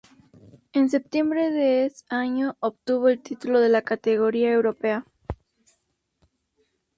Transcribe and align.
En 0.73 0.89
septiembre 0.89 1.51
de 1.51 1.85
es 1.85 2.05
año, 2.09 2.57
obtuvo 2.59 3.07
el 3.09 3.21
título 3.21 3.59
de 3.59 3.69
la 3.69 3.83
categoría 3.83 4.51
europea. 4.51 5.05